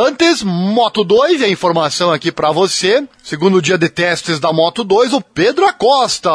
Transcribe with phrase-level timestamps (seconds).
[0.00, 3.04] Antes, Moto 2, a informação aqui para você.
[3.20, 6.30] Segundo dia de testes da Moto 2, o Pedro Acosta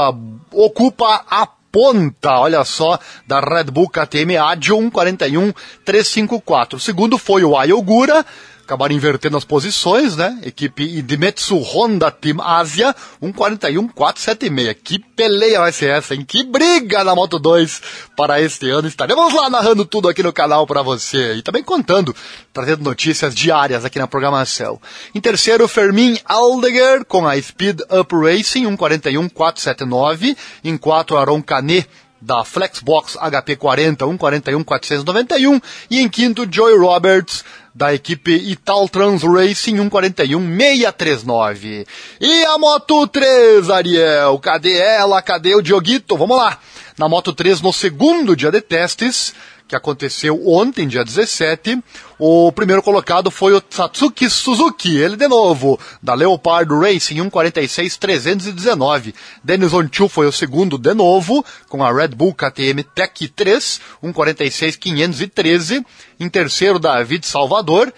[0.51, 5.53] ocupa a ponta, olha só, da Red Bull KTM Adio 141
[5.85, 6.75] 354.
[6.75, 8.25] O segundo foi o Ayogura,
[8.63, 10.39] acabaram invertendo as posições, né?
[10.43, 14.77] Equipe Idemitsu Honda Team Asia 141.476.
[14.83, 16.25] Que peleia vai ser essa, hein?
[16.25, 17.81] Que briga na Moto 2
[18.15, 18.87] para este ano.
[18.87, 22.15] Estaremos lá narrando tudo aqui no canal para você e também contando,
[22.51, 24.79] trazendo notícias diárias aqui na programação.
[25.13, 30.35] Em terceiro, Fermin Aldeguer com a Speed Up Racing 141.479.
[30.63, 31.87] Em quarto, Aaron Canet
[32.25, 37.43] da Flexbox HP40 141.491 e em quinto Joey Roberts
[37.75, 41.85] da equipe Ital Trans Racing 141.639.
[42.21, 45.21] E a Moto 3, Ariel, cadê ela?
[45.21, 46.15] Cadê o Dioguito?
[46.15, 46.57] Vamos lá!
[46.97, 49.33] Na Moto 3, no segundo dia de testes,
[49.73, 51.83] que aconteceu ontem, dia 17.
[52.19, 59.15] O primeiro colocado foi o Tatsuki Suzuki, ele de novo, da Leopard Racing 146-319.
[59.43, 65.83] Dennis Onchu foi o segundo de novo, com a Red Bull KTM Tech 3, 146-513.
[66.19, 67.91] Em terceiro, David Salvador,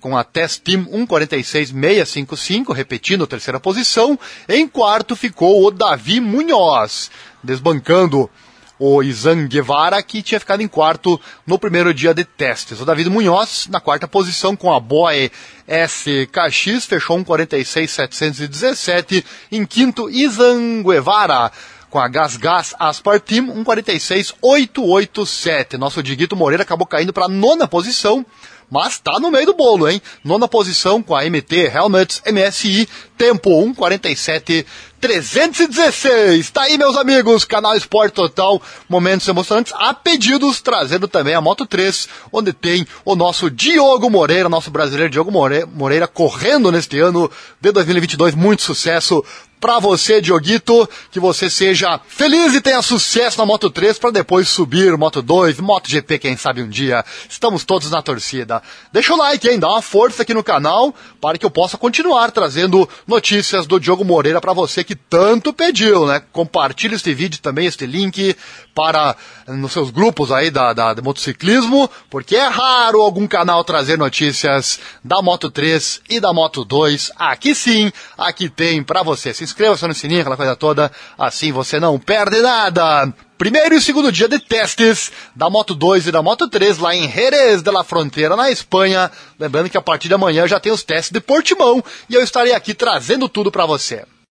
[0.00, 4.16] com a Test Team 146-655, repetindo a terceira posição.
[4.48, 7.10] Em quarto ficou o Davi Munhoz,
[7.42, 8.30] desbancando
[8.78, 12.78] o Izan Guevara, que tinha ficado em quarto no primeiro dia de testes.
[12.80, 15.32] O David Munhoz, na quarta posição, com a Boe
[15.66, 19.24] SKX, fechou um 46,717.
[19.50, 21.50] Em quinto, Izan Guevara,
[21.90, 25.78] com a Gas Gas Aspar Team, um 46,887.
[25.78, 28.24] Nosso Diguito Moreira acabou caindo para a nona posição,
[28.70, 30.02] mas está no meio do bolo, hein?
[30.22, 32.86] Nona posição com a MT Helmets MSI,
[33.16, 34.66] tempo 1,47
[35.06, 36.50] 316.
[36.50, 41.64] Tá aí, meus amigos, canal Esporte Total, momentos emocionantes a pedidos, trazendo também a Moto
[41.64, 47.30] 3, onde tem o nosso Diogo Moreira, nosso brasileiro Diogo Moreira, correndo neste ano
[47.60, 48.34] de 2022.
[48.34, 49.24] Muito sucesso
[49.60, 54.48] para você, Dioguito, que você seja feliz e tenha sucesso na Moto 3 para depois
[54.48, 57.04] subir Moto 2, Moto GP, quem sabe um dia.
[57.28, 58.62] Estamos todos na torcida.
[58.92, 59.58] Deixa o like, hein?
[59.58, 64.04] Dá uma força aqui no canal para que eu possa continuar trazendo notícias do Diogo
[64.04, 66.22] Moreira para você que tanto pediu, né?
[66.32, 68.36] Compartilhe este vídeo também, este link
[68.74, 69.16] para
[69.48, 75.22] nos seus grupos aí da, da, motociclismo, porque é raro algum canal trazer notícias da
[75.22, 77.12] Moto 3 e da Moto 2.
[77.16, 79.32] Aqui sim, aqui tem para você.
[79.32, 83.12] Se inscreva-se no sininho, aquela coisa toda, assim você não perde nada.
[83.38, 87.10] Primeiro e segundo dia de testes da Moto 2 e da Moto 3 lá em
[87.10, 89.10] Jerez de la Fronteira, na Espanha.
[89.38, 92.54] Lembrando que a partir de amanhã já tem os testes de Portimão e eu estarei
[92.54, 94.04] aqui trazendo tudo para você.